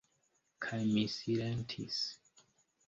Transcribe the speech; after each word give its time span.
Kaj 0.67 0.79
mi 0.95 1.03
silentis. 1.19 2.03